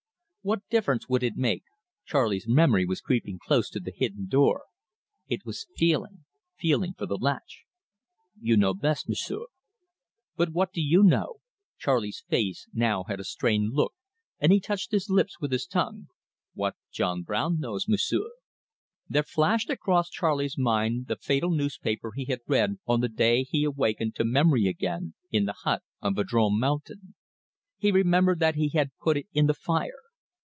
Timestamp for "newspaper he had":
21.51-22.39